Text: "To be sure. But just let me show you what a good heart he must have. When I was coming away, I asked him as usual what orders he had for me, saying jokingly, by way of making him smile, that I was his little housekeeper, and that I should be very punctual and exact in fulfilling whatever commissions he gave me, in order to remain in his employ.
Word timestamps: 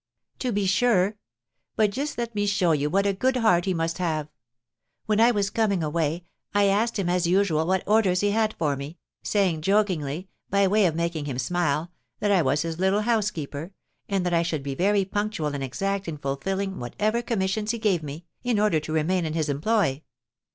"To 0.39 0.51
be 0.51 0.65
sure. 0.65 1.17
But 1.75 1.91
just 1.91 2.17
let 2.17 2.33
me 2.33 2.47
show 2.47 2.71
you 2.71 2.89
what 2.89 3.05
a 3.05 3.13
good 3.13 3.37
heart 3.37 3.65
he 3.65 3.73
must 3.75 3.99
have. 3.99 4.29
When 5.05 5.19
I 5.19 5.29
was 5.29 5.51
coming 5.51 5.83
away, 5.83 6.23
I 6.55 6.63
asked 6.65 6.97
him 6.97 7.07
as 7.07 7.27
usual 7.27 7.67
what 7.67 7.83
orders 7.87 8.21
he 8.21 8.31
had 8.31 8.55
for 8.55 8.75
me, 8.75 8.97
saying 9.21 9.61
jokingly, 9.61 10.27
by 10.49 10.65
way 10.67 10.87
of 10.87 10.95
making 10.95 11.25
him 11.25 11.37
smile, 11.37 11.91
that 12.19 12.31
I 12.31 12.41
was 12.41 12.63
his 12.63 12.79
little 12.79 13.01
housekeeper, 13.01 13.73
and 14.09 14.25
that 14.25 14.33
I 14.33 14.41
should 14.41 14.63
be 14.63 14.73
very 14.73 15.05
punctual 15.05 15.53
and 15.53 15.63
exact 15.63 16.07
in 16.07 16.17
fulfilling 16.17 16.79
whatever 16.79 17.21
commissions 17.21 17.69
he 17.69 17.77
gave 17.77 18.01
me, 18.01 18.25
in 18.43 18.57
order 18.59 18.79
to 18.79 18.91
remain 18.93 19.23
in 19.23 19.33
his 19.35 19.49
employ. 19.49 20.01